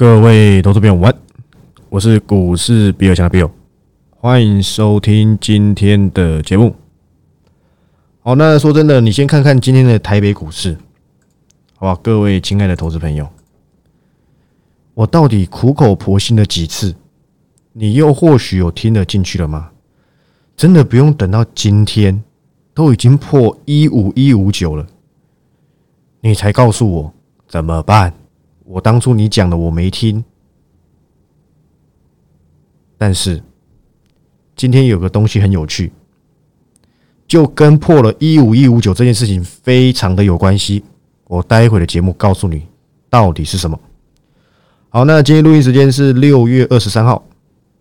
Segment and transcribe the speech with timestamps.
[0.00, 1.14] 各位投资朋友，晚，
[1.90, 3.50] 我是股市比尔强的比尔，
[4.16, 6.74] 欢迎收听今天的节目。
[8.22, 10.74] 好，那说真的，你先看看今天的台北股市，
[11.76, 12.00] 好吧？
[12.02, 13.28] 各位亲爱的投资朋友，
[14.94, 16.94] 我到底苦口婆心了几次，
[17.74, 19.70] 你又或许有听得进去了吗？
[20.56, 22.24] 真的不用等到今天，
[22.72, 24.86] 都已经破一五一五九了，
[26.22, 27.12] 你才告诉我
[27.46, 28.14] 怎么办？
[28.70, 30.24] 我当初你讲的我没听，
[32.96, 33.42] 但是
[34.54, 35.90] 今天有个东西很有趣，
[37.26, 40.84] 就跟破了一五一五九这件事情非常的有关系。
[41.24, 42.64] 我待会的节目告诉你
[43.08, 43.76] 到底是什么。
[44.88, 47.24] 好，那今天录音时间是六月二十三号，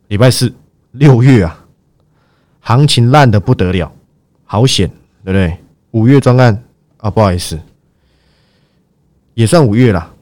[0.08, 0.52] 礼拜四，
[0.94, 1.68] 六月啊，
[2.62, 3.92] 行情烂的不得了，
[4.44, 4.90] 好险，
[5.24, 5.56] 对不对？
[5.92, 6.64] 五月专案
[6.98, 7.60] 啊，不好意思，
[9.36, 10.16] 也算五月了。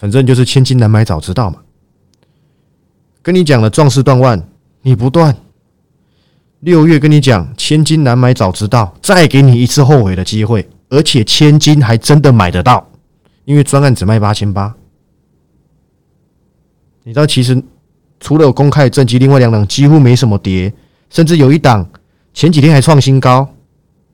[0.00, 1.58] 反正就是千金难买早知道嘛，
[3.20, 4.42] 跟你讲了壮士断腕，
[4.80, 5.36] 你不断。
[6.60, 12.90] 六月跟你讲千金难买早知道，再给你一次后悔的机会，而且千金还真的买得到，
[13.44, 14.74] 因为专案只卖八千八。
[17.02, 17.62] 你知道其实
[18.20, 20.72] 除了公开正绩，另外两档几乎没什么跌，
[21.10, 21.86] 甚至有一档
[22.32, 23.46] 前几天还创新高，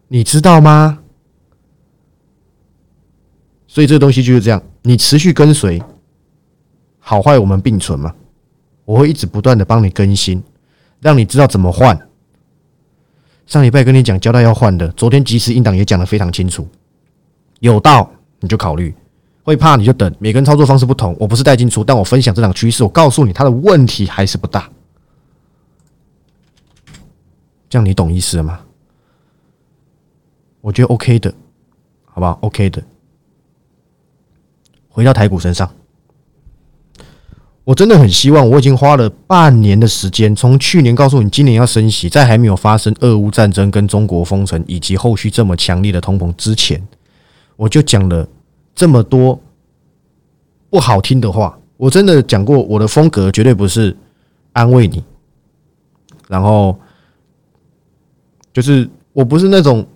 [0.09, 0.99] 你知道吗？
[3.77, 4.63] 所以这个东西就是这样。
[4.81, 5.83] 你持续跟随，
[6.99, 8.15] 好坏我们并存嘛？
[8.87, 10.43] 我会一直不断的帮你更新，
[10.99, 12.09] 让你知道怎么换。
[13.45, 16.67] 上礼拜跟你讲交代要换的，昨天即时应档也讲的非常清楚。
[17.61, 18.11] 有到
[18.41, 18.95] 你就考虑，
[19.43, 20.11] 会怕你就等。
[20.19, 24.71] 每个人操作方式不同，我不是带进出，但我分享这场趋势，我告诉你它的问题还是不大。
[27.69, 28.59] 这样你懂意思了吗？
[30.63, 31.35] 我觉得 OK 的，
[32.07, 32.83] 好不好？OK 的。
[34.97, 35.71] 回到台股身上，
[37.65, 46.83] 我真的很希望，我已经花了半年的时间，从去年告诉你今年要升息，在还没有发生俄乌战争跟中国封城以及后续这么强烈的通膨之前，
[47.57, 48.27] 我就讲了
[48.75, 49.39] 这么多
[50.71, 51.59] 不好听的话。
[51.77, 53.95] 我真的讲过，我的风格绝对不是
[54.55, 55.05] 安慰你，
[56.27, 56.75] 然后
[58.51, 59.87] 就是我不是那种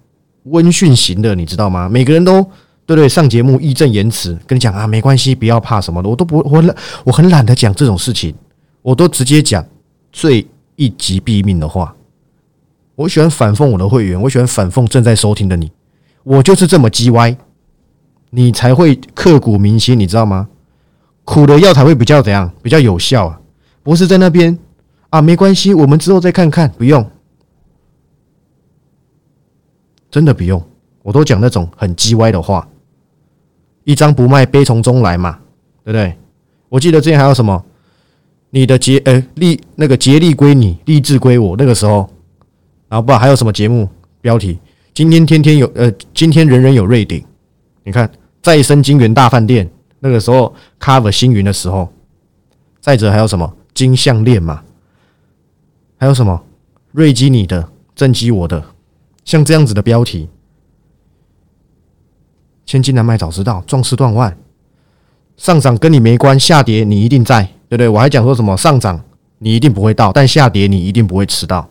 [0.42, 1.88] 温驯型的，你知道吗？
[1.88, 2.46] 每个人都。
[2.90, 6.74] 对对，上节目义正言辞跟你讲啊，没关系，不要怕什么的，我都不我懒，
[7.04, 8.34] 我很懒得讲这种事情，
[8.82, 9.64] 我都直接讲
[10.10, 11.94] 最一击毙命的话。
[12.96, 15.70] 我喜欢反讽我的会员，我喜欢反讽正在收听的你，
[16.24, 17.36] 我就是这么叽歪，
[18.30, 20.48] 你才会刻骨铭心，你知道吗？
[21.22, 23.40] 苦的药才会比较怎样，比较有效啊，
[23.84, 24.58] 不是在那边
[25.10, 27.08] 啊，没关系，我们之后再看看，不用，
[30.10, 30.60] 真的不用，
[31.04, 32.66] 我都讲那种很叽歪的话。
[33.84, 35.38] 一张不卖，悲从中来嘛，
[35.84, 36.16] 对不对？
[36.68, 37.64] 我记得之前还有什么，
[38.50, 41.56] 你的节呃利那个竭力归你，励志归我。
[41.56, 42.08] 那个时候，
[42.88, 43.88] 然后不知道还有什么节目
[44.20, 44.58] 标题？
[44.92, 47.24] 今天天天有呃，今天人人有瑞鼎。
[47.82, 48.10] 你看
[48.42, 51.88] 再生金源大饭店，那个时候 cover 星云的时候，
[52.80, 54.62] 再者还有什么金项链嘛？
[55.96, 56.44] 还有什么
[56.92, 58.62] 瑞基你的，正基我的，
[59.24, 60.28] 像这样子的标题。
[62.70, 64.32] 千金难买早知道，壮士断腕。
[65.36, 67.88] 上涨跟你没关，下跌你一定在，对不对？
[67.88, 69.00] 我还讲说什么上涨
[69.38, 71.68] 你一定不会到，但下跌你一定不会迟到。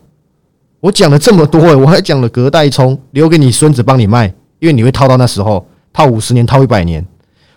[0.81, 4.27] 我讲了这么多，我还讲了隔代冲，留给你孙子帮你卖，
[4.59, 7.05] 因为你会套到那时候，套五十年，套一百年，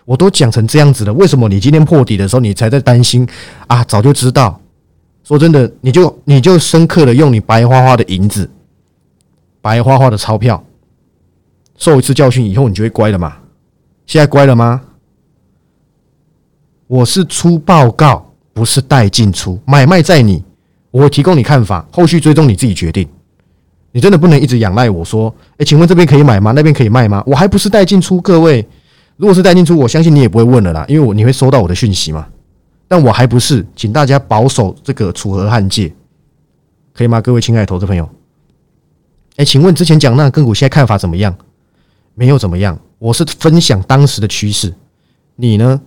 [0.05, 1.11] 我都讲成这样子了。
[1.11, 3.27] 为什么你今天破底的时候，你才在担心
[3.67, 3.83] 啊？
[3.83, 4.57] 早就知道。
[5.25, 8.49] 说真的，你就你就深刻的用你白花花的银子，
[9.59, 10.63] 白花花的钞票。
[11.83, 13.35] 受一次教训以后，你就会乖了嘛？
[14.05, 14.81] 现在乖了吗？
[16.87, 20.41] 我是出报告，不是带进出，买卖在你，
[20.91, 23.05] 我提供你看法，后续追踪你自己决定。
[23.91, 26.53] 你真的不能一直仰赖我说，哎，请问这边可以买吗？
[26.55, 27.21] 那边可以卖吗？
[27.27, 28.65] 我还不是带进出，各位，
[29.17, 32.25] 如果是带进出，我相信你也不会问了啦，因为我你会收到我的讯息嘛。
[32.87, 35.93] 但我还不是，请大家保守这个楚河汉界，
[36.93, 37.19] 可以吗？
[37.19, 38.09] 各位亲爱的投资朋友，
[39.35, 41.35] 哎，请问之前讲那个股现在看法怎么样？
[42.15, 44.73] 没有怎么样，我是分享当时的趋势，
[45.35, 45.81] 你呢？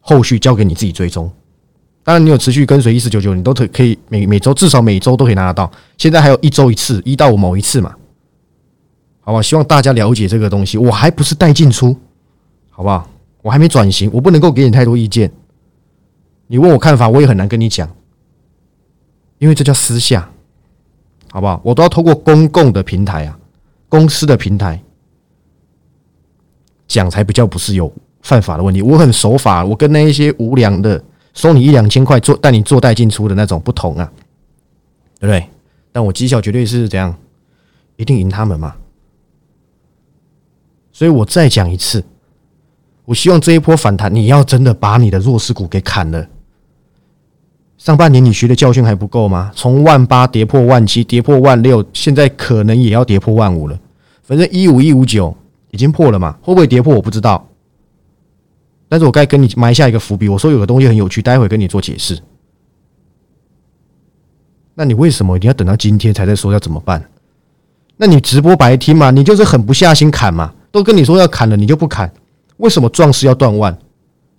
[0.00, 1.30] 后续交给你自己追踪。
[2.02, 5.70] 当然，你有持续跟随一四九九，你都可可以每每周至少每周都可以拿得到。
[5.98, 7.94] 现在还有一周一次，一到五某一次嘛，
[9.20, 9.42] 好吧？
[9.42, 10.78] 希望大家了解这个东西。
[10.78, 11.94] 我还不是带进出，
[12.70, 13.06] 好不好？
[13.42, 15.30] 我还没转型，我不能够给你太多意见。
[16.46, 17.86] 你问我看法，我也很难跟你讲，
[19.36, 20.30] 因为这叫私下，
[21.30, 21.60] 好不好？
[21.62, 23.38] 我都要透过公共的平台啊，
[23.90, 24.82] 公司的平台。
[26.88, 27.92] 讲才比较不是有
[28.22, 31.00] 犯法的问题，我很守法，我跟那一些无良的
[31.34, 34.10] 收你一两千块做带你做带进出的那种不同啊，
[35.20, 35.46] 对不对？
[35.92, 37.14] 但我绩效绝对是怎样，
[37.96, 38.74] 一定赢他们嘛。
[40.92, 42.04] 所以我再讲一次，
[43.04, 46.26] 我希望这一波反弹，你要真的把你的弱势股给砍了。
[47.76, 49.52] 上半年你学的教训还不够吗？
[49.54, 53.78] 从万八跌破万七，跌破万六，现在可能也要跌破万五了。
[54.24, 55.34] 反正一五一五九
[55.70, 57.48] 已经破了嘛，会不会跌破我不知道。
[58.88, 62.18] 但是我该跟你埋下一个伏笔，我说有个东西很有趣，待会跟你做解释。
[64.74, 67.04] 那你为什么一定要等到今天才在说要怎么办？
[67.96, 69.10] 那你直播白听嘛？
[69.10, 70.54] 你就是狠不下心砍嘛？
[70.70, 72.10] 都跟你说要砍了，你就不砍？
[72.58, 73.76] 为什么壮士要断腕？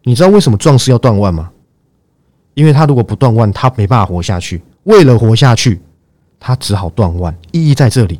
[0.03, 1.51] 你知道为什么壮士要断腕吗？
[2.53, 4.61] 因为他如果不断腕，他没办法活下去。
[4.83, 5.81] 为了活下去，
[6.39, 7.37] 他只好断腕。
[7.51, 8.19] 意义在这里，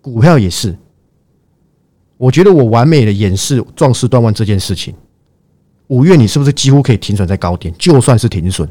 [0.00, 0.76] 股票也是。
[2.24, 4.94] 我觉得我完美的演示壮士断腕这件事情。
[5.88, 7.72] 五月你是不是几乎可以停损在高点？
[7.78, 8.66] 就算是停损，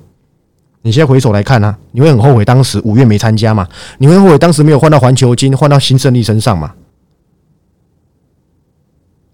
[0.81, 3.69] 你现在回首来看呢，你会很后悔当时五月没参加吗？
[3.99, 6.73] 你会后悔当时没有换到环球金，换到新胜利身上吗？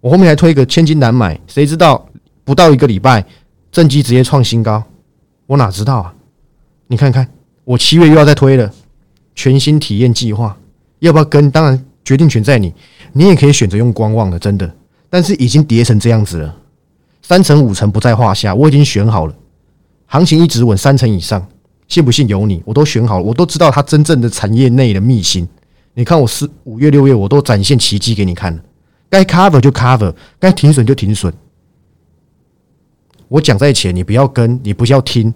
[0.02, 2.06] 我后面还推一个千金难买，谁知道
[2.44, 3.26] 不到一个礼拜，
[3.72, 4.84] 正绩直接创新高。
[5.48, 6.14] 我哪知道啊？
[6.88, 7.26] 你看看，
[7.64, 8.70] 我七月又要再推了，
[9.34, 10.58] 全新体验计划，
[11.00, 11.50] 要不要跟？
[11.50, 12.74] 当然，决定权在你。
[13.14, 14.72] 你也可以选择用观望的，真的。
[15.10, 16.56] 但是已经跌成这样子了，
[17.22, 18.54] 三成五成不在话下。
[18.54, 19.34] 我已经选好了，
[20.06, 21.48] 行情一直稳三成以上，
[21.88, 22.62] 信不信由你。
[22.66, 25.48] 我都选好了，我都知道它真正的产业内的秘辛。
[25.96, 28.64] 你看，我四五月六月我都展现奇迹给你看了，
[29.10, 31.34] 该 cover 就 cover，该停损就停损。
[33.28, 35.34] 我讲在前，你不要跟，你不要听，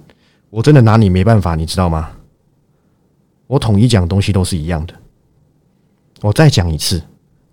[0.50, 2.12] 我真的拿你没办法，你知道吗？
[3.48, 4.94] 我统一讲东西都是一样的。
[6.22, 7.02] 我再讲一次，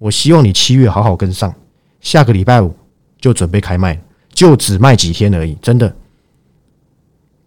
[0.01, 1.55] 我希望你七月好好跟上，
[2.01, 2.75] 下个礼拜五
[3.21, 4.01] 就准备开卖，
[4.33, 5.95] 就只卖几天而已，真的。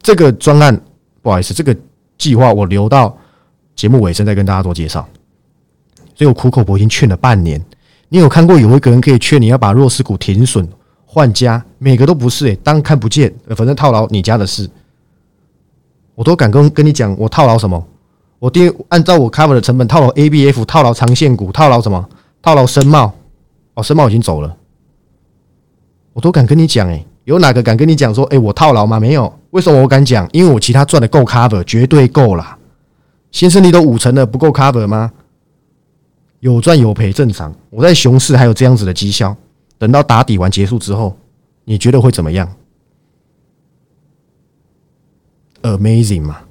[0.03, 0.79] 这个专案
[1.23, 1.75] 不好意思，这个
[2.15, 3.17] 计划我留到
[3.75, 5.03] 节目尾声再跟大家做介绍。
[6.13, 7.59] 所以我苦口婆心劝了半年，
[8.07, 10.67] 你有看过有一个人可以劝你要把弱势股停损？
[11.07, 14.69] 换家每个都不是诶，当看不见，反正套牢你家的事，
[16.13, 17.83] 我都敢跟跟你讲，我套牢什么？
[18.37, 22.07] 我定按照我 cover 的成本套牢 A B F，套牢长线股，套牢什么？
[22.43, 23.15] 套牢深茂
[23.73, 24.55] 哦，深茂已经走了，
[26.11, 28.99] 我都敢跟你讲诶，有哪个敢跟你讲说诶，我套牢吗？
[28.99, 30.29] 没有，为什么我敢讲？
[30.33, 32.59] 因为我其他赚的够 cover，绝对够啦。
[33.31, 35.11] 新胜利都五成了，不够 cover 吗？
[36.41, 39.35] 有赚有赔正常，我在熊市还有这样子的绩效。
[39.79, 41.17] 等到打底完结束之后，
[41.63, 42.53] 你觉得会怎么样
[45.61, 46.41] ？Amazing 嘛！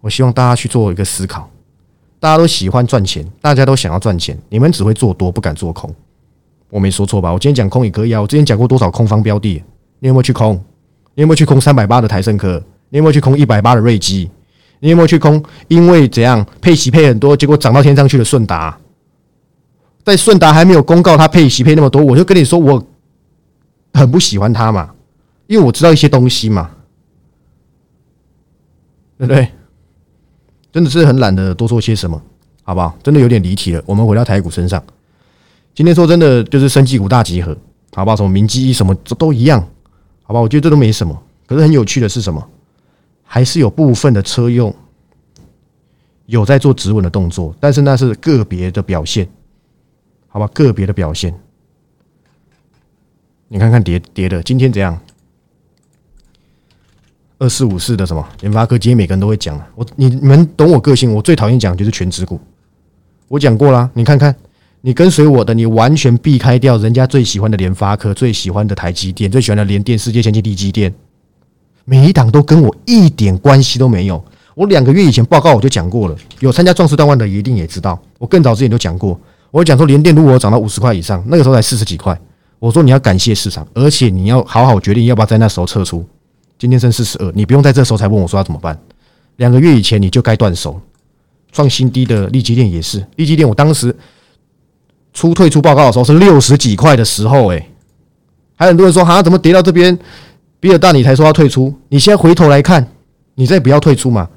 [0.00, 1.50] 我希望大家去做一个思考。
[2.20, 5.92] 大家都喜欢赚钱，大家都想要赚钱，你们只会做多，不敢做空。
[6.68, 7.32] 我没说错吧？
[7.32, 8.20] 我今天讲空也可以啊。
[8.20, 9.60] 我之前讲过多少空方标的？
[9.98, 10.54] 你有没有去空？
[11.14, 12.62] 你有没有去空三百八的台盛科？
[12.90, 14.30] 你有没有去空一百八的瑞基？
[14.78, 15.42] 你有没有去空？
[15.68, 18.78] 因为怎样配息配很多，结果涨到天上去的顺达？
[20.04, 22.82] 在顺达还没有公告他配息配那么多，我就跟你说我
[23.94, 24.90] 很不喜欢他嘛，
[25.46, 26.70] 因为我知道一些东西嘛，
[29.18, 29.48] 对不对？
[30.72, 32.20] 真的是很懒得多说些什么，
[32.62, 32.96] 好不好？
[33.02, 33.82] 真的有点离题了。
[33.86, 34.82] 我们回到台股身上，
[35.74, 37.56] 今天说真的就是生技股大集合，
[37.92, 38.16] 好不好？
[38.16, 39.60] 什么明基什么这都一样，
[40.22, 40.40] 好吧？
[40.40, 41.20] 我觉得这都没什么。
[41.46, 42.46] 可是很有趣的是什么？
[43.24, 44.74] 还是有部分的车用
[46.26, 49.28] 有在做止稳的动作，但是那是个别的表现。
[50.28, 51.34] 好吧，个别的表现，
[53.48, 54.96] 你看看跌跌的，今天怎样？
[57.40, 58.22] 二四五四的什么？
[58.42, 62.38] 联发科，今天每个人都会讲了我你们懂我个性，我最讨厌讲就是全指股。
[63.28, 64.34] 我讲过啦，你看看，
[64.82, 70.94] 你跟随我的，你完全避开掉人家最喜欢的联发科，最喜欢的台积电，最喜欢的联电、世界先进、地基电，
[71.86, 74.22] 每一档都跟我一点关系都没有。
[74.54, 79.18] 我两个月以前报告我就讲过了，有参加壮士断腕的一定也知道，我更早之前都讲过。
[79.50, 82.20] 我讲说，联电如果涨到五十块以上，那个时候才四十几块。
[82.58, 86.04] 我说你要感谢市场，而且你要好好决定要不要在那时候撤出。
[86.60, 88.78] 今天剩四十二，你不用在这时候才问我说要怎么办。
[89.36, 90.78] 两个月以前你就该断手。
[91.50, 93.96] 创新低的利基电也是，利基电我当时
[95.14, 97.66] 出退出报告的时候是六十几块的时候，哎，
[98.56, 99.98] 还有很多人说哈怎么跌到这边？
[100.60, 102.86] 比尔大你才说要退出，你现在回头来看，
[103.36, 104.28] 你再不要退出嘛。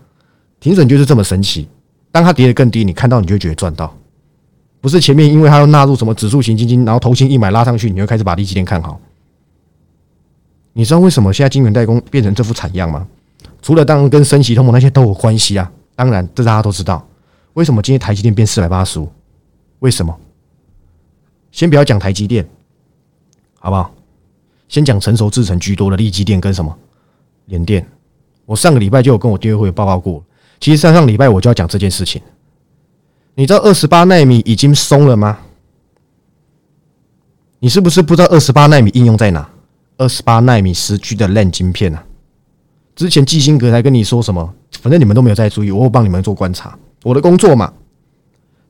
[0.62, 1.68] 停损就是这么神奇，
[2.10, 3.94] 当它跌得更低，你看到你就觉得赚到。
[4.80, 8.98] 不是前面因为它要纳入什么指数型基金，然后投信一买拉上去，你就开始把利基电看好。
[10.74, 13.08] 你知道为什么现在晶圆代工变成这副惨样吗？
[13.62, 15.72] 除了当然跟升息、通膨那些都有关系啊。
[15.96, 17.08] 当然，这大家都知道。
[17.54, 19.08] 为什么今天台积电变四百八十五？
[19.80, 20.20] 为什么？
[21.52, 22.48] 先不要讲台积电，
[23.60, 23.94] 好不好？
[24.68, 26.76] 先讲成熟制程居多的利基电跟什么
[27.46, 27.88] 联电，
[28.46, 30.24] 我上个礼拜就有跟我订阅会报告过。
[30.60, 32.20] 其实上上礼拜我就要讲这件事情。
[33.36, 35.38] 你知道二十八纳米已经松了吗？
[37.60, 39.48] 你是不是不知道二十八纳米应用在哪？
[39.98, 42.04] 二十八纳米十 G 的 LAN 晶片啊！
[42.96, 44.54] 之前基辛格才跟你说什么？
[44.82, 47.72] 反正你们都没有在注意，我会帮你们做观察，我的工作嘛。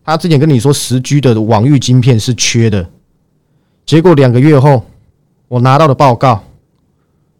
[0.03, 2.89] 他之前跟你说十 G 的网域晶片是缺的，
[3.85, 4.83] 结果两个月后，
[5.47, 6.43] 我拿到的报告，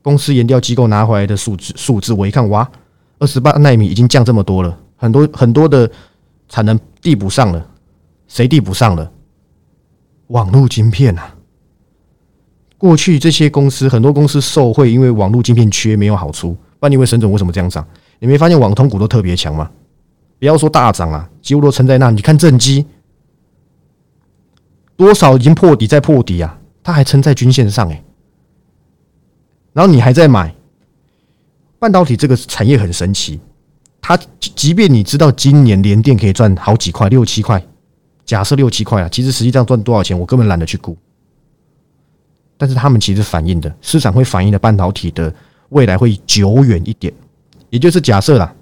[0.02, 2.70] 公司研调机构拿回来的数字数字，我一看，哇，
[3.20, 5.90] 二十八纳米已经降这么多了，很多很多的
[6.48, 7.68] 产能递补上了，
[8.30, 9.12] 谁递补上了？
[10.28, 11.36] 网络晶片啊！
[12.84, 16.52] 过去这些公司很多公司受贿，因为网络晶片缺没有好处。
[16.52, 17.88] 不然你问沈总为什么这样涨？
[18.20, 19.72] 你没发现网通股都特别强吗？
[20.38, 22.12] 不要说大涨啊，几乎都撑在那。
[22.12, 22.86] 你看正机
[24.98, 28.04] 多少已经破底再破底啊，它还撑在均线上哎。
[29.72, 30.54] 然后你还在买
[31.80, 33.40] 半导体这个产业很神奇，
[34.02, 37.66] 它即便你知道今年联电可以赚好几块六七块，
[38.26, 40.98] 假设六七块啊，其实实际上赚多少钱我根本懒得去估。
[42.64, 45.36] 但是他们其实反映的市场会反映的半导体的
[45.68, 47.14] 未来会久远一点，
[47.70, 48.56] 也就是假设啦，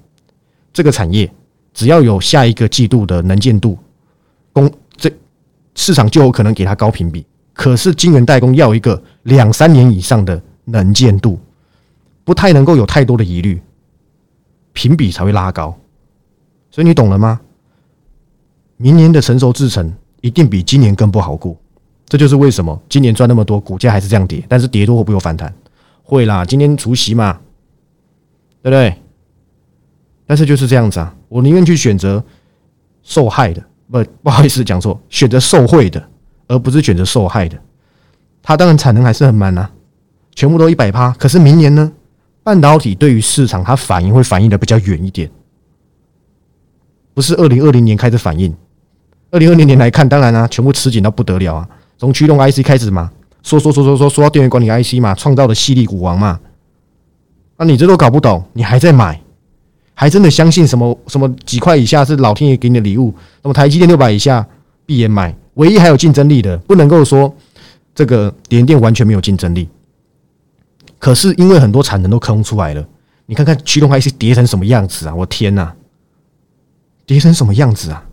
[0.74, 1.32] 这个产业
[1.72, 3.78] 只要有下一个季度的能见度，
[4.52, 4.68] 供
[4.98, 5.08] 这
[5.76, 7.24] 市场就有可能给它高评比。
[7.54, 11.40] 可是晶圆代工要一个两三年以上的能见度，
[12.24, 13.62] 不太能够有太多的疑虑，
[14.74, 15.78] 评比才会拉高。
[16.72, 17.40] 所以你懂了吗？
[18.78, 21.56] 明年的成熟制程一定比今年更不好过。
[22.12, 24.44] 这就是为什么今年赚那么多，股价还是这样跌。
[24.50, 25.54] 但是跌多会不会有反弹？
[26.04, 27.40] 会啦，今天除夕嘛，
[28.62, 28.94] 对不对？
[30.28, 32.22] 但是就是这样子啊，我宁愿去选择
[33.02, 36.06] 受害的，不 不好意思讲错，选择受贿的，
[36.50, 37.58] 而不是选择受害的。
[38.44, 39.72] 它当然产能还是很满啊，
[40.36, 41.12] 全部都一百趴。
[41.12, 41.90] 可是明年呢，
[42.44, 45.32] 半导体对于市场它反应会反应的比较远一点，
[47.14, 48.54] 不是二零二零年开始反应。
[49.30, 51.70] 二零二零年来看，当然啊，全部吃紧到不得了啊。
[52.02, 53.12] 从驱动 IC 开始嘛，
[53.44, 56.40] 说说说说说说到电源管理 IC 嘛，创造的犀利股王嘛，
[57.58, 59.22] 那你这都搞不懂，你还在买，
[59.94, 63.14] 还真的相信什么什么几块以下是老天爷给你的礼物？
[63.44, 64.44] 那么台积电六百以下
[64.84, 67.32] 闭眼买，唯一还有竞争力的，不能够说
[67.94, 69.70] 这个联电完全没有竞争力。
[70.98, 72.84] 可是因为很多产能都空出来了，
[73.28, 75.14] 你看看驱动 IC 跌成什么样子啊！
[75.14, 75.72] 我天哪，
[77.06, 78.04] 跌成什么样子啊？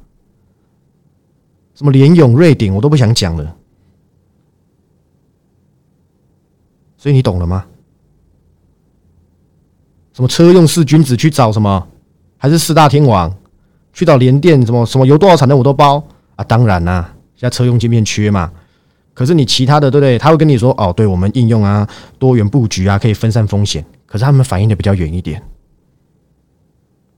[1.74, 3.54] 什么联永、瑞鼎，我都不想讲了。
[6.98, 7.64] 所以你懂了吗？
[10.12, 11.86] 什么车用四君子去找什么？
[12.36, 13.32] 还是四大天王
[13.92, 14.60] 去找联电？
[14.66, 16.44] 什么什么有多少产能我都包啊！
[16.44, 18.52] 当然啦，现在车用晶片缺嘛。
[19.14, 20.18] 可是你其他的对不对？
[20.18, 21.88] 他会跟你说哦，对我们应用啊，
[22.18, 23.84] 多元布局啊，可以分散风险。
[24.06, 25.42] 可是他们反应的比较远一点，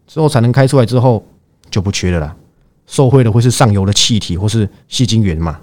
[0.06, 1.24] 之后产能开出来之后
[1.70, 2.36] 就不缺了啦。
[2.86, 5.60] 受贿的会是上游的气体或是细晶圆嘛？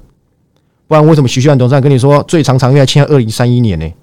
[0.87, 3.93] 不然为什么徐旭安董事长跟你说最长长约签二零三一年呢？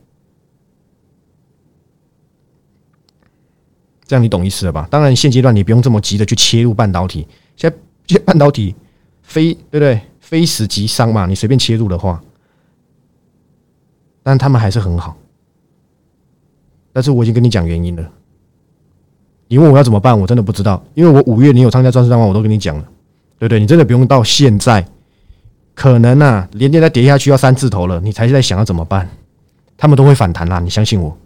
[4.06, 4.86] 这样你懂意思了吧？
[4.90, 7.26] 当然，现阶段你不用这么急的去切入半导体。
[7.56, 7.72] 现
[8.06, 8.74] 在半导体
[9.22, 10.00] 非对不对？
[10.20, 12.20] 非死即伤嘛，你随便切入的话，
[14.22, 15.16] 但他们还是很好。
[16.92, 18.10] 但是我已经跟你讲原因了。
[19.48, 20.82] 你问我要怎么办，我真的不知道。
[20.94, 22.82] 因为我五月你有参加钻石大王，我都跟你讲了，
[23.38, 23.60] 对不对？
[23.60, 24.86] 你真的不用到现在，
[25.74, 29.08] 可能啊，连跌再跌下去要三字头了，你才在想要怎么办？
[29.76, 31.16] 他们都会反弹啦，你相信我。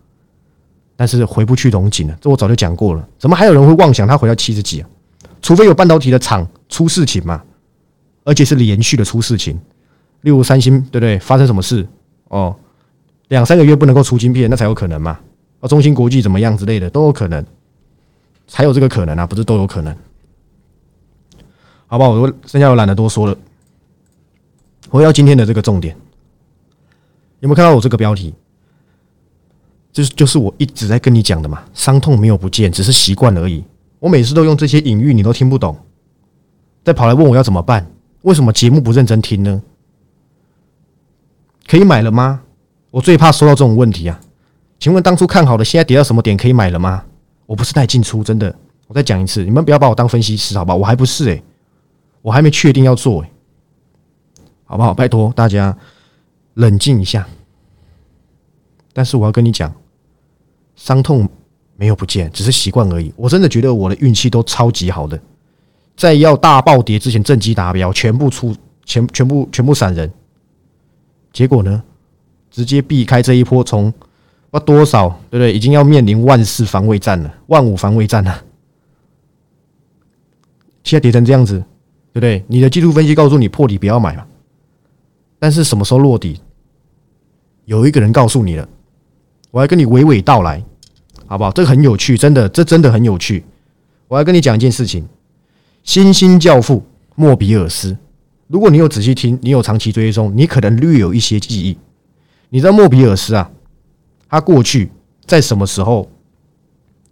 [1.01, 3.09] 但是回不去龙井了，这我早就讲过了。
[3.21, 4.89] 怎么还有人会妄想他回到七十几啊？
[5.41, 7.41] 除非有半导体的厂出事情嘛，
[8.25, 9.57] 而且是连续的出事情，
[10.23, 11.17] 例如三星，对不对？
[11.21, 11.87] 发生什么事
[12.27, 12.57] 哦？
[13.29, 15.21] 两三个月不能够出晶片，那才有可能嘛。
[15.61, 17.47] 啊，中芯国际怎么样之类的都有可能，
[18.49, 19.95] 才有这个可能啊，不是都有可能？
[21.87, 23.39] 好吧，我剩下我懒得多说了。
[24.89, 25.97] 回到今天的这个重点，
[27.39, 28.35] 有没有看到我这个标题？
[29.99, 33.65] 就是就是我一直在跟你讲的嘛，伤痛没有不见，只是习惯而已。
[33.99, 35.77] 我每次都用这些隐喻，你都听不懂，
[36.85, 37.85] 再跑来问我要怎么办？
[38.23, 39.61] 为什么节目不认真听呢？
[41.67, 42.43] 可以买了吗？
[42.93, 44.21] 我最怕收到这种问题啊！
[44.79, 47.05] 请问当初看好的，现在跌到什么点可以买了吗？
[47.47, 48.55] 我不是带进出，真的。
[48.87, 50.77] 我再讲一次，你们不要把我当分析师，好吧？
[50.77, 51.43] 我还不是诶，
[52.23, 53.31] 我还没确定要做诶，
[54.65, 54.95] 好不好？
[54.95, 55.77] 拜托大家
[56.55, 57.27] 冷静一下。
[58.93, 59.75] 但是我要跟你讲，
[60.79, 61.29] 伤痛
[61.77, 63.13] 没有不见，只是习惯而已。
[63.17, 65.21] 我真的觉得我的运气都超级好的，
[65.97, 68.55] 在要大暴跌之前，正机达标，全部出
[68.85, 70.11] 全全部全部闪人。
[71.33, 71.83] 结果呢，
[72.51, 73.93] 直接避开这一波从
[74.51, 75.53] 不多少，对不对？
[75.53, 78.45] 已经要面临万四防卫战了，万五防卫战了。
[80.85, 81.59] 现在跌成这样子，
[82.13, 82.43] 对不对？
[82.47, 84.27] 你的技术分析告诉你破底不要买了，
[85.39, 86.41] 但是什么时候落底？
[87.67, 88.67] 有一个人告诉你了，
[89.59, 90.63] 我要跟你娓娓道来，
[91.27, 91.51] 好不好？
[91.51, 93.45] 这个很有趣，真的，这真的很有趣。
[94.07, 95.05] 我要跟你讲一件事情：
[95.83, 96.87] 新兴教父
[97.17, 97.97] 莫比尔斯。
[98.47, 101.77] 如果你有仔细听，你有长期追踪，你可能略有一些记忆。
[102.51, 103.51] 你知道莫比尔斯啊？
[104.29, 104.93] 他过去
[105.27, 106.09] 在什么时候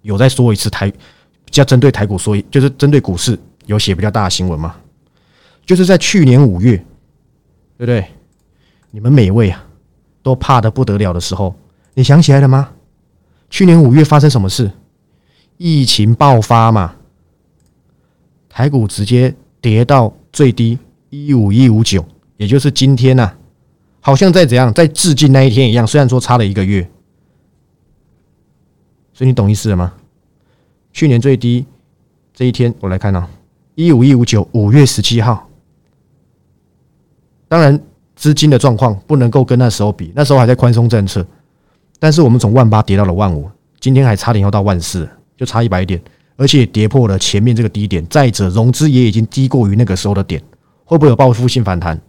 [0.02, 4.76] 有在说一次台，比较针对台股说，就是针对股市有写比较大的新闻吗？
[5.64, 6.76] 就是在去年五月，
[7.76, 8.06] 对不对？
[8.92, 9.66] 你们每位啊
[10.22, 11.52] 都怕的不得了的时候，
[11.96, 12.72] 你想起来了吗？
[13.48, 14.70] 去年五月发生什么事？
[15.56, 16.94] 疫情爆发嘛，
[18.50, 22.04] 台股直接跌到最低一五一五九，
[22.36, 23.32] 也就是今天呐，
[24.00, 25.86] 好像在怎样，在致敬那一天一样。
[25.86, 26.86] 虽然说差了一个月，
[29.14, 29.94] 所以你懂意思了吗？
[30.92, 31.64] 去年最低
[32.34, 33.26] 这一天，我来看啊，
[33.74, 35.48] 一五一五九，五月十七号。
[37.48, 37.80] 当然，
[38.14, 41.26] 资金的状况不能够跟那时候比，那时候还在宽松政策。
[41.98, 43.50] 但是我们从万八跌到了万五，
[43.80, 45.08] 今天还差点要到万四。
[45.38, 46.00] 就差一百点，
[46.36, 48.02] 而且跌破了前面这个低点。
[48.06, 50.42] 再者，融资也已经低过于那个时候的点，
[50.82, 52.00] 会不会有报复性反弹？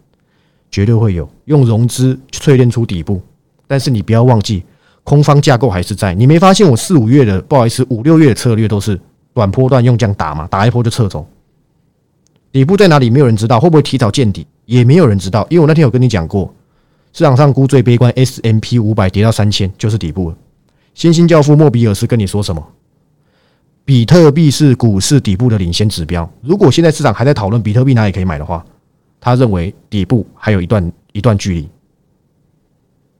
[0.71, 3.21] 绝对会有，用融资淬炼出底部。
[3.67, 4.63] 但是你不要忘记，
[5.03, 6.13] 空方架构还是在。
[6.13, 8.97] 你没发现我四五月的，不好意思，五六月的策略都是
[9.33, 11.27] 短波段用这样打嘛，打一波就撤走。
[12.53, 13.09] 底部在哪里？
[13.09, 14.47] 没有人知道，会不会提早见底？
[14.63, 16.53] 也没有人知道，因为我那天有跟你讲过，
[17.17, 20.37] 市场上估最悲观，S M P 五百跌到三千就是底部了。
[20.93, 22.63] 新兴教父莫比尔斯跟你说什么？
[23.83, 26.31] 比特币是股市底部的领先指标。
[26.43, 28.63] 如果现在市场还在讨论比特币哪里可以买的话，
[29.19, 31.67] 他认为底部还有一段一段距离。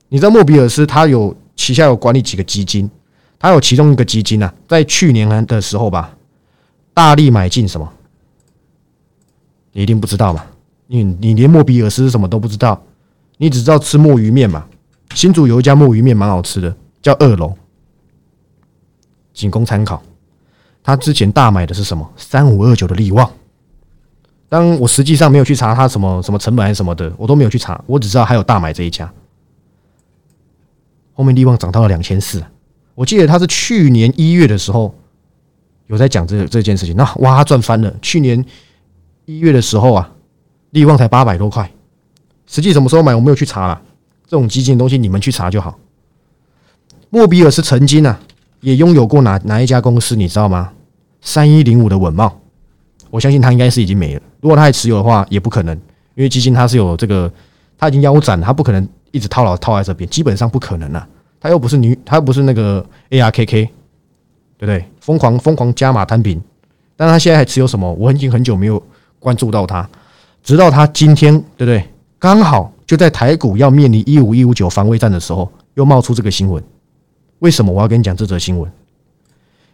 [0.08, 2.88] 你知道莫比尔斯他有旗下有管理几个基金，
[3.36, 6.16] 他有其中一个基金呢，在去年的时候吧，
[6.94, 7.92] 大力买进什么？
[9.72, 10.44] 你一定不知道嘛？
[10.86, 12.80] 你你连莫比尔斯什么都不知道，
[13.38, 14.66] 你只知道吃墨鱼面嘛？
[15.14, 17.56] 新竹有一家墨鱼面蛮好吃的，叫二龙，
[19.32, 20.02] 仅供参考。
[20.82, 22.08] 他之前大买的是什么？
[22.16, 23.30] 三五二九的利旺。
[24.48, 29.10] 当我实际上没有去查他什么什么成本还是什么的，我都没有去查，我只知道还有大买这一家。
[31.12, 32.42] 后面利旺涨到了两千四，
[32.94, 34.94] 我记得他是去年一月的时候
[35.88, 37.94] 有在讲这这件事情，那哇赚翻了。
[38.00, 38.42] 去年
[39.26, 40.10] 一月的时候啊，
[40.70, 41.70] 利旺才八百多块，
[42.48, 43.80] 实际什么时候买我没有去查了。
[44.26, 45.78] 这种基金的东西你们去查就好。
[47.10, 48.18] 莫比尔是曾经啊，
[48.60, 50.72] 也拥有过哪哪一家公司，你知道吗？
[51.20, 52.40] 三一零五的稳茂，
[53.10, 54.22] 我相信他应该是已经没了。
[54.40, 55.74] 如果他还持有的话，也不可能，
[56.14, 57.32] 因为基金它是有这个，
[57.78, 61.08] 它已经腰斩，它不可能一直套牢套在这边，基本上不可能啊。
[61.40, 63.70] 他又不是女，他又不是那个 ARKK，对
[64.58, 64.84] 不对？
[65.00, 66.40] 疯狂疯狂加码摊平，
[66.96, 67.92] 但他现在还持有什么？
[67.94, 68.82] 我已经很久没有
[69.18, 69.88] 关注到他，
[70.42, 71.84] 直到他今天，对不对？
[72.18, 76.62] 刚好就在台股要面临一五一五九防卫战的时候，又冒出这个新闻。
[77.38, 78.70] 为什么我要跟你讲这则新闻？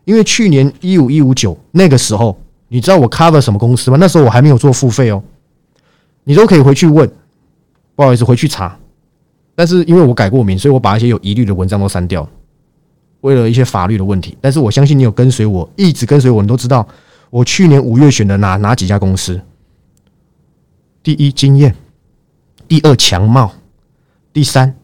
[0.05, 3.97] 因为去年一五一五九那个时候，你知道我 cover 什么公司吗？
[3.99, 5.23] 那时候我还没有做付费哦，
[6.25, 7.11] 你都可以回去问，
[7.97, 8.77] 不好意思，回去查。
[9.55, 12.29] 但是因为我改过名，所以我把一些有疑虑的文章都删掉，
[13.23, 14.37] 为了一些法律的问题。
[14.43, 16.87] 但是我相信你有跟随我，一直跟随我，你都知道
[17.31, 19.41] 我去年五月选的哪哪几家公司。
[21.03, 21.73] 第一，经验；
[22.75, 23.49] 第二，强茂；
[24.33, 24.75] 第三，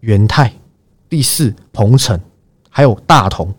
[0.00, 0.48] 元泰；
[1.06, 2.18] 第四，鹏程，
[2.70, 3.54] 还有大同。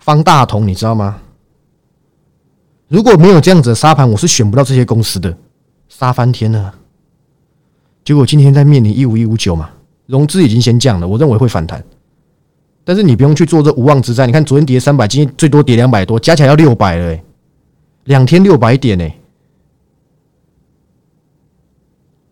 [0.00, 1.20] 方大同，你知道吗？
[2.88, 5.38] 如果没有这样子的沙盘，我是选不到这些公司的，
[5.88, 6.74] 杀翻天了。
[8.02, 9.70] 结果今天在面临一五一五九嘛，
[10.06, 11.80] 融资已经先降了，我认为会反弹。
[12.82, 14.26] 但是你不用去做这无妄之灾。
[14.26, 17.22] 你看昨天跌三百，今天最多跌两百多，加起来要六百了，哎，
[18.02, 19.16] 两天六百点，哎。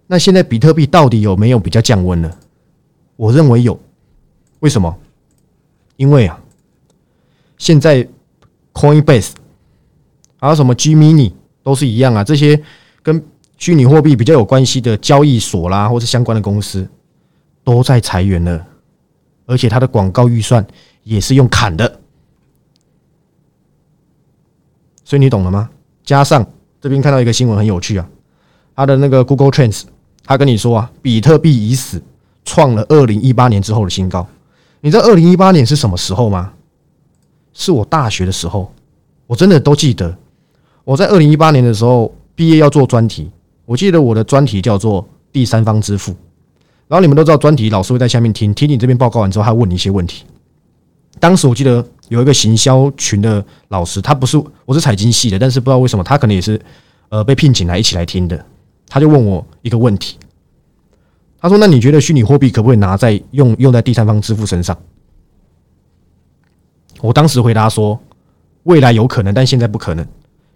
[0.09, 2.31] 那现在比特币到底有没有比较降温呢？
[3.15, 3.79] 我认为有。
[4.61, 4.99] 为什么？
[5.97, 6.41] 因为啊。
[7.59, 8.09] 现在
[8.73, 9.33] ，Coinbase，
[10.41, 12.25] 还有什么 G Mini 都是一样啊。
[12.25, 12.61] 这些
[13.03, 13.23] 跟
[13.57, 16.89] 虚拟货币比较有关系的交易所啦，或是相关的公司，
[17.63, 18.67] 都在裁员了，
[19.45, 20.67] 而且它的广告预算
[21.03, 22.01] 也是用砍的。
[25.05, 25.69] 所以你懂了吗？
[26.05, 26.47] 加上
[26.81, 28.09] 这边看到一个新闻很有趣啊，
[28.77, 29.83] 它的那个 Google Trends，
[30.29, 32.03] 他跟你说啊，比特币已死，
[32.45, 34.27] 创了二零一八年之后的新高。
[34.83, 36.53] 你知道二零一八年是什么时候吗？
[37.55, 38.71] 是我大学的时候，
[39.27, 40.15] 我真的都记得。
[40.85, 43.31] 我在二零一八年的时候毕业要做专题，
[43.65, 46.15] 我记得我的专题叫做“第三方支付”。
[46.89, 50.25] 然后你们都知道，专题老师会在下面听，听你这边报告完之后，他问你一些问题。
[51.19, 54.37] 当时我记得有一个行销群的老师，他不是
[54.67, 56.61] 我是财经系的，但是不知道为什么他可能也是
[57.09, 58.45] 呃被聘请来一起来听的。
[58.89, 60.19] 他就问我一个问题，
[61.41, 64.77] 他说：“那你觉得虚拟货币可不可以拿在用用在第三方支付身上？”
[67.01, 67.99] 我当时回答说
[68.65, 70.07] ：“未来有可能，但现在不可能。”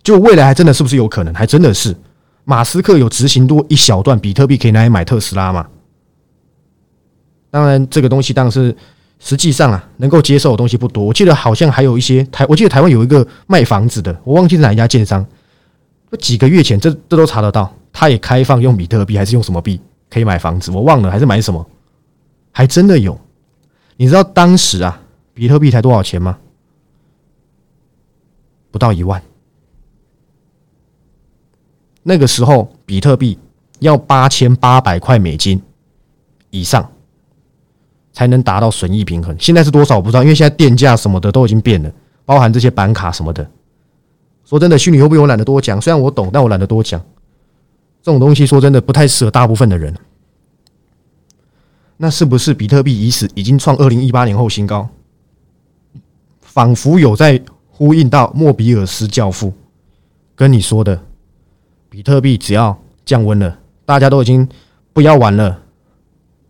[0.02, 1.32] 就未来还真的是不是有可能？
[1.32, 1.96] 还真的是，
[2.42, 5.68] 马斯克有执行多一小段比特币可以拿来买特斯拉嘛？
[7.50, 8.74] 当然，这个东西当然是
[9.20, 11.04] 实际上啊，能够接受的东西不多。
[11.04, 15.24] 我记得好像还有一些台，我记得台湾有一个卖房子的，我忘记是哪一家建商。
[16.18, 21.64] 几个月前，这这都查得到，他也开放用比特币还是用什么币可以买房子，我忘了还是买什么，
[22.50, 23.18] 还真的有。
[23.96, 25.00] 你知道当时啊，
[25.34, 26.38] 比特币才多少钱吗？
[28.70, 29.22] 不到一万。
[32.02, 33.38] 那个时候，比特币
[33.78, 35.62] 要八千八百块美金
[36.50, 36.90] 以上
[38.12, 39.36] 才能达到损益平衡。
[39.38, 41.92] 现在是多少我不知道，因为现在电价什么的都已经变了，
[42.24, 43.48] 包含这些板卡什么的。
[44.44, 47.00] 说真的，虚拟货币我懒得多讲，虽然我懂，但我懒得多讲。
[48.02, 49.94] 这种东西说真的不太适合大部分的人。
[51.96, 54.88] 那是不是比特币已死，已经创二零一八年后新高？
[56.40, 59.52] 仿佛有在呼应到莫比尔斯教父
[60.34, 61.00] 跟你说的。
[61.88, 64.48] 比特币只要降温了，大家都已经
[64.94, 65.60] 不要玩了，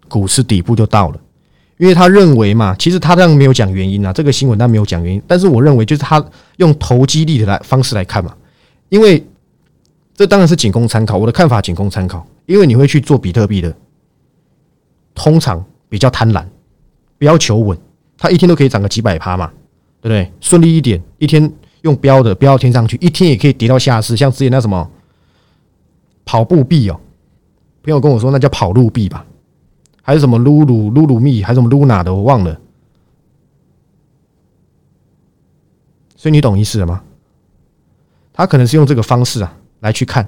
[0.09, 1.21] 股市底部就到了。
[1.79, 5.21] 因为他认为嘛，其实他这样没有讲原因啊，这个新闻他没有讲原因。
[5.27, 6.25] 但是我认为，就是他
[6.59, 8.33] 用投机力的来方式来看嘛，
[8.89, 9.27] 因为
[10.15, 12.27] 这当然是仅供参考，我的看法仅供参考。
[12.47, 13.75] 因为你会去做比特币的，
[15.15, 16.45] 通常比较贪婪，
[17.19, 17.79] 不要求稳，
[18.19, 19.47] 他一天都可以涨个几百趴嘛，
[20.01, 20.33] 对不对？
[20.41, 21.51] 顺利一点，一天
[21.83, 24.91] 用标的标到天上去，一天也可以跌到下市，像之前那什么。
[26.25, 27.01] 跑步币哦，
[27.83, 29.27] 朋友跟我说那叫跑路币吧，
[30.03, 32.61] 还是什么噜噜噜噜蜜，还是什么噜哪的，我忘了。
[36.17, 37.03] 所以你懂意思了吗？
[38.33, 40.27] 他可能是用这个方式啊来去看，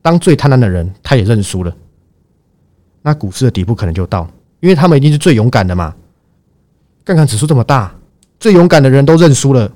[0.00, 1.74] 当最贪婪的人他也认输了，
[3.02, 4.28] 那股市的底部可能就到，
[4.60, 5.94] 因为他们一定是最勇敢的嘛。
[7.04, 7.94] 看看指数这么大，
[8.38, 9.72] 最勇敢的人都认输了，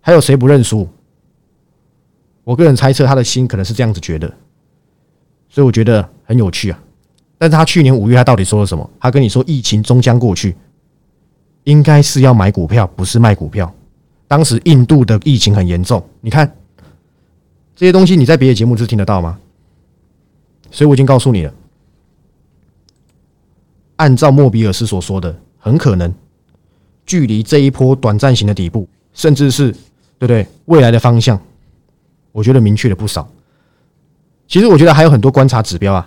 [0.00, 0.88] 还有谁不认输？
[2.42, 4.30] 我个人猜测他的心可能是这样子觉得。
[5.48, 6.78] 所以我觉得很有趣啊，
[7.38, 8.90] 但是他去年五月他到底说了什么？
[8.98, 10.56] 他跟你说疫情终将过去，
[11.64, 13.72] 应该是要买股票，不是卖股票。
[14.26, 16.50] 当时印度的疫情很严重，你看
[17.80, 19.38] 这些东西你在别的节目是听得到吗？
[20.70, 21.54] 所以我已经告诉你了，
[23.96, 26.12] 按照莫比尔斯所说的，很可能
[27.06, 29.78] 距离这一波短暂型的底部，甚至是对
[30.18, 31.40] 不对未来的方向，
[32.32, 33.26] 我觉得明确了不少。
[34.46, 36.06] 其实我觉得还有很多观察指标啊，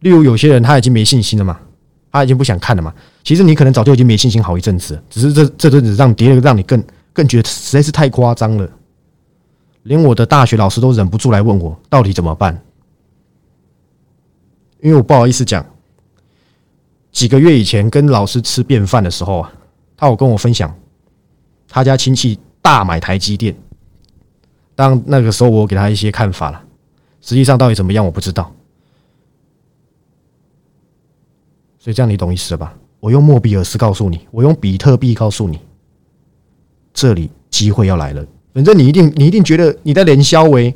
[0.00, 1.60] 例如有些人他已经没信心了嘛，
[2.10, 2.92] 他已经不想看了嘛。
[3.22, 8.68] 其实你可能早就已经没信心好一阵子，只是这这阵子让跌了，让你更更觉得实在是太夸张了。
[9.88, 12.62] 连我的大学老师都忍不住来问我到底怎么办，
[14.82, 15.64] 因为我不好意思讲，
[17.10, 19.50] 几个月以前跟老师吃便饭的时候啊，
[19.96, 20.76] 他有跟我分享
[21.66, 23.56] 他家亲戚大买台积电，
[24.74, 26.62] 当那个时候我给他一些看法了。
[27.22, 28.54] 实际上到底怎么样，我不知道。
[31.78, 32.76] 所以这样你懂意思了吧？
[33.00, 35.58] 我用莫比尔斯告诉你，我用比特币告诉你，
[36.92, 38.26] 这里机会要来了。
[38.58, 40.74] 反正你一定，你一定觉得你在连销维。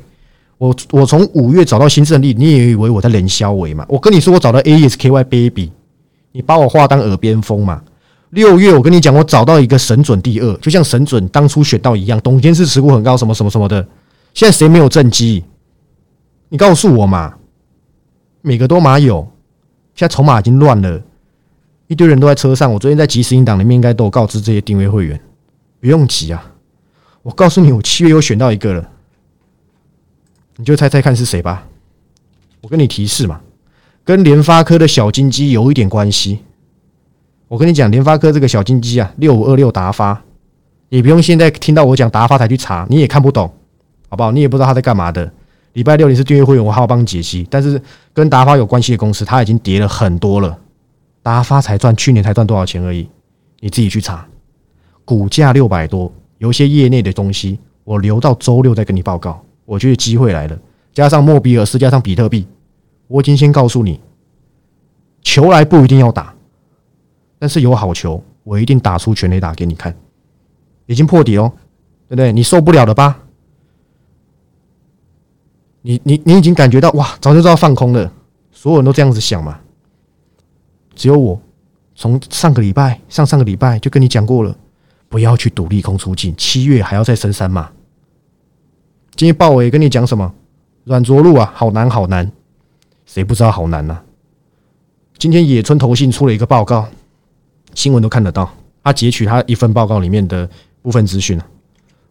[0.57, 3.85] 我我从五月找到新胜利，你也以为我在连销维嘛？
[3.89, 5.69] 我跟你说，我找到 A S K Y Baby，
[6.31, 7.81] 你把我话当耳边风嘛？
[8.29, 13.85] 六月我跟你讲，我找到一个神准第二，就像神准当初选到一样，董监事持股很高，什么什么什么的。
[14.33, 15.43] 现在谁没有正机？
[16.47, 17.33] 你告诉我嘛，
[18.41, 19.27] 每个都马有，
[19.93, 21.01] 现在筹码已经乱了，
[21.87, 22.71] 一堆人都在车上。
[22.71, 25.19] 我昨天在即时音档里面应该都有告知这些定位会员，
[25.81, 26.51] 不用急啊。
[27.23, 28.89] 我告诉你，我七月又选到一个了，
[30.57, 31.65] 你就猜猜看是谁吧。
[32.61, 33.41] 我跟你提示嘛，
[34.03, 36.39] 跟联发科的小金鸡有一点关系。
[37.47, 40.21] 我跟你讲，联发科这个小金鸡啊，六五二六达发，
[40.89, 43.51] 也不用现在听到我讲达发才去查，你也看不懂，
[44.09, 44.31] 好不好？
[44.31, 45.31] 你也不知道他在干嘛的。
[45.73, 47.47] 礼拜六你是订阅会员，我还要帮你解析。
[47.49, 47.81] 但是
[48.13, 50.57] 跟达发有关系的公司，它已经跌了很多了。
[51.21, 53.07] 达发才赚去年才赚多少钱而已，
[53.59, 54.27] 你自己去查。
[55.05, 59.41] 股价六百多，有些业内的东西，我留到周六再跟你报告。
[59.63, 60.59] 我觉得机会来了，
[60.93, 62.45] 加上莫比尔斯，加上比特币，
[63.07, 63.97] 我已经先告诉你，
[65.21, 66.35] 球来不一定要打，
[67.39, 69.95] 但是有好球，我一定打出全垒打给你看。
[70.85, 71.49] 已经破底哦，
[72.09, 72.33] 对不对？
[72.33, 73.21] 你受不了了吧？
[75.81, 78.11] 你你你已经感觉到哇，早就知道放空了，
[78.51, 79.61] 所有人都这样子想嘛。
[80.93, 81.41] 只有我
[81.95, 84.53] 从上个礼拜、上上个礼拜就跟你讲过了，
[85.13, 87.69] 不要去赌利空出尽，七月还要再升三码。
[89.15, 90.33] 今天鲍伟跟你讲什么？
[90.85, 92.31] 软着陆啊，好难好难，
[93.05, 94.01] 谁不知道好难呢？
[95.19, 96.87] 今天野村投信出了一个报告，
[97.75, 98.51] 新闻都看得到，
[98.83, 100.49] 他截取他一份报告里面的
[100.81, 101.39] 部分资讯，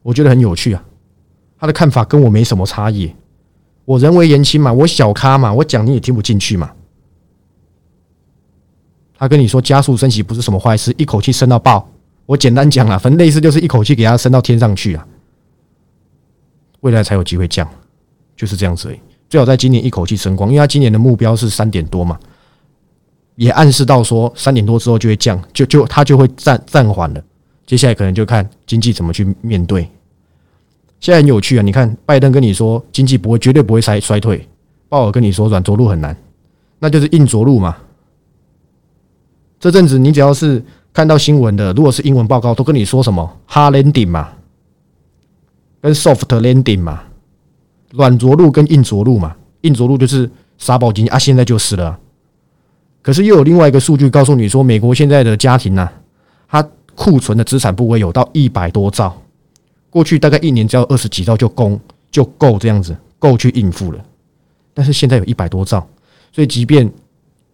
[0.05, 0.85] 我觉得很有趣啊。
[1.59, 3.13] 他的看法跟我没什么差异，
[3.85, 6.71] 我人为言轻嘛，我小咖嘛，我讲你也听不进去嘛。
[9.19, 11.89] 他跟你说加速升息不是什么坏事，一口气升到爆。
[12.27, 15.07] 我简单讲了，反正类似就是一口气给它升到天上去啊，
[16.81, 17.69] 未来才有机会降，
[18.37, 18.95] 就是这样子。
[19.29, 22.19] 最好在今年一口气升光，因为他今年的目标是三点多嘛，
[23.37, 27.23] 也暗示到说三点多之后就会降，就就他就会暂暂缓了。
[27.65, 29.89] 接下来可能就看经济怎么去面对。
[31.01, 34.47] 现在很有趣啊，你看拜登跟你说经济不会绝对不会衰衰退，
[34.89, 36.17] 鲍尔跟你说软着陆很难，
[36.79, 37.77] 那就是硬着陆嘛。
[39.59, 44.29] 这阵子你只要是看到新闻的，如果是英文报告，都跟你说什么 hard landing 嘛，
[45.81, 47.03] 跟 soft landing 嘛，
[47.93, 51.99] 软着陆跟硬着陆嘛，硬着陆就是沙暴经济啊，现在就是了。
[53.01, 55.89] 可是又有另外一个数据告诉你说，美国现在的家庭呢，
[56.47, 56.63] 它
[56.95, 59.17] 库存的资产部位有到一百多兆，
[59.89, 64.05] 过去大概一年只要二十几兆就够就够这样子够去应付了，
[64.75, 65.87] 但是现在有一百多兆，
[66.33, 66.89] 所以即便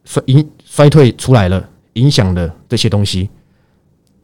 [0.05, 1.69] 衰衰衰退出来了。
[1.99, 3.29] 影响的这些东西，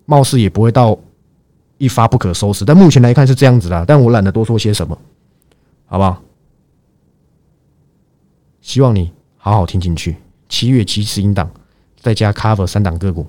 [0.07, 0.99] 貌似也不会到
[1.79, 2.65] 一发不可收拾。
[2.65, 4.97] 但目前来看是这样子的，但我懒得多说些什么，
[5.87, 6.23] 好不好？
[8.61, 10.17] 希望你好好听进去。
[10.49, 11.51] 七月七十音档，
[11.97, 13.27] 再加 cover 三档个股，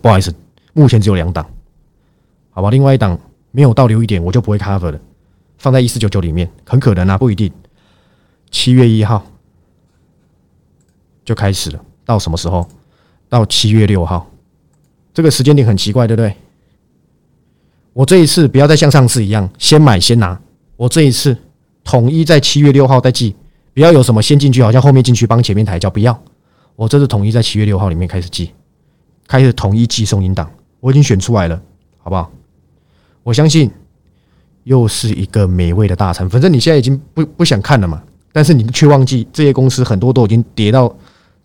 [0.00, 0.34] 不好意思，
[0.72, 1.44] 目前只有两档，
[2.50, 2.70] 好吧？
[2.70, 3.18] 另外一档
[3.50, 5.00] 没有到留一点，我就不会 cover 了，
[5.58, 7.52] 放在一四九九里面，很可能啊，不一定。
[8.50, 9.24] 七月一号
[11.24, 12.66] 就开始了，到什么时候？
[13.30, 14.28] 到七月六号，
[15.14, 16.34] 这个时间点很奇怪，对不对？
[17.92, 20.38] 我这一次不要再像上次一样先买先拿，
[20.76, 21.36] 我这一次
[21.84, 23.34] 统一在七月六号再记，
[23.72, 26.20] 不要有什么先进去，好像后面进去帮前面抬轿，不要。
[26.74, 28.50] 我这次统一在七月六号里面开始记，
[29.28, 31.62] 开始统一寄送引档，我已经选出来了，
[31.98, 32.30] 好不好？
[33.22, 33.70] 我相信
[34.64, 36.28] 又是一个美味的大餐。
[36.28, 40.92] 反正你现在已经不不想看了嘛，但是你却忘记这些公司很多都已经跌到。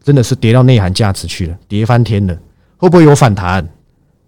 [0.06, 2.40] 真的是跌到内涵价值去了，跌翻天了，
[2.78, 3.68] 会不会有反弹？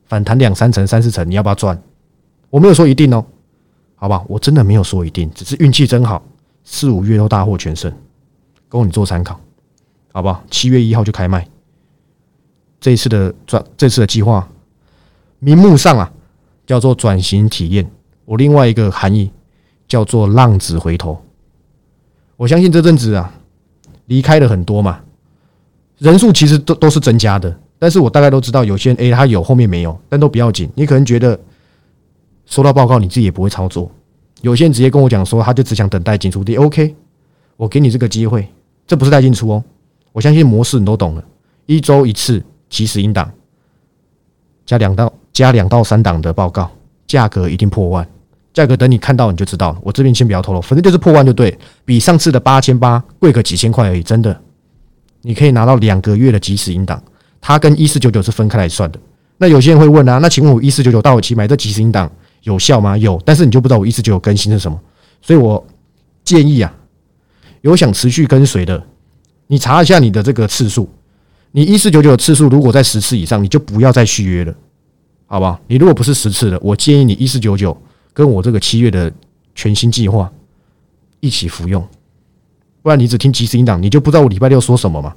[0.08, 1.80] 反弹两三成、三四成，你要不要赚？
[2.50, 3.24] 我没有说一定哦，
[3.94, 6.26] 好吧，我真的没有说一定，只是运气真好，
[6.64, 7.94] 四五月都大获全胜，
[8.68, 9.40] 供你做参考，
[10.12, 10.44] 好不好？
[10.50, 11.48] 七月一号就开卖，
[12.80, 14.50] 这次的转，这次的计划，
[15.38, 16.12] 名目上啊
[16.66, 17.88] 叫做转型体验，
[18.26, 19.30] 我另外一个含义
[19.88, 21.24] 叫做浪子回头。
[22.36, 23.32] 我相信这阵子啊，
[24.08, 25.02] 离开了很多嘛。
[25.98, 30.70] 人数其实都都是增加的，但是我大概都知道，有些人 A 他有，后面没有，但都不要紧。
[30.76, 31.40] 你可能觉得
[32.46, 33.90] 收到报告你自己也不会操作，
[34.42, 36.44] 有些人直接跟我讲说，他就只想等待进出。
[36.44, 36.96] D OK，
[37.56, 38.48] 我给你这个机会，
[38.86, 39.64] 这不是带进出哦。
[40.14, 41.24] 我相信模式你都懂了，
[41.66, 43.32] 一周一次即时引档，
[44.66, 46.70] 加两到加两到三档的报告，
[47.08, 48.08] 价格一定破万，
[48.54, 49.80] 价格等你看到你就知道了。
[49.82, 54.40] 我这边先不要透露，反正就是破万就对，比上次的八千八贵个几千块而已，真的。
[55.28, 57.04] 你可以拿到两个月的即时引档，
[57.42, 59.00] 它跟一四九九是分开来算的。
[59.38, 62.10] 那有些人会问啊，那请问我一四九九到期买这即时引档
[62.44, 62.98] 有效吗？
[62.98, 64.80] 有，但是你就不知道我一四九九更新是什么。
[65.22, 65.62] 所以我
[66.24, 66.74] 建议啊，
[67.60, 68.82] 有想持续跟随的，
[69.48, 70.90] 你查一下你的这个次数，
[71.52, 74.56] 你一四九九的次数如果在十次以上，你就不要再续约了，
[75.26, 75.60] 好不好？
[75.68, 77.78] 你如果不是十次的，我建议你一四九九
[78.14, 79.12] 跟我这个七月的
[79.54, 80.32] 全新计划
[81.20, 81.86] 一起服用。
[82.82, 85.16] 不然你只听即时音档，你就不知道我礼拜六说什么嘛？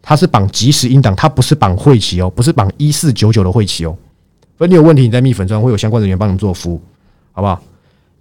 [0.00, 3.96] 它是绑即时音档，它不是绑会期哦，不是绑一四九九的会期哦。
[4.58, 6.80] 所以你有问题，你在蜜粉专会有相关人员帮你做服务，
[7.32, 7.60] 好不好？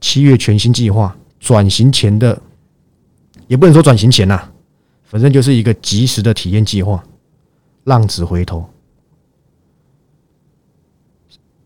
[0.01, 2.41] 七月全新计划转型前的，
[3.47, 4.41] 也不能说转型前呐，
[5.03, 7.03] 反正就是一个及时的体验计划。
[7.83, 8.65] 浪子回头，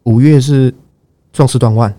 [0.01, 0.73] 五月是
[1.31, 1.95] 壮士断腕，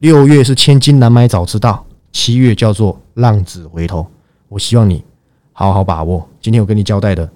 [0.00, 4.06] 六月是千金难买早知道，七月叫做浪子回头。
[4.56, 5.04] 我希望你
[5.52, 6.26] 好好把握。
[6.40, 7.30] 今天我跟你交代的，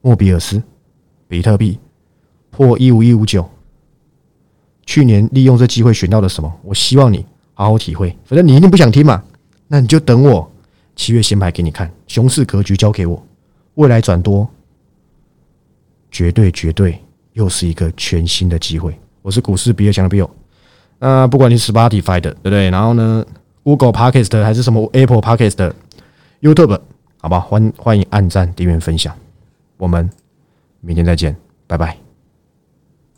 [0.00, 0.60] 莫比尔斯、
[1.28, 1.78] 比特币
[2.50, 3.48] 破一五一五九，
[4.84, 6.52] 去年利用这机会选到了什么？
[6.64, 7.24] 我希望你
[7.54, 8.10] 好好体会。
[8.24, 9.22] 反正你一定不想听嘛，
[9.68, 10.50] 那你就等我
[10.96, 13.24] 七月先牌给你看，熊市格局交给我，
[13.74, 14.48] 未来转多，
[16.10, 17.00] 绝对绝对
[17.34, 18.92] 又是一个全新的机会。
[19.22, 20.28] 我是股市比尔强的比尔，
[20.98, 22.68] 那不管你是 Spotify 的，对不对？
[22.70, 23.24] 然后呢
[23.62, 25.72] ？Google Podcast 还是什么 Apple Podcast、
[26.40, 26.80] YouTube，
[27.20, 29.14] 好吧，欢欢迎按赞、订阅、分享。
[29.76, 30.08] 我们
[30.80, 32.07] 明天再见，拜拜。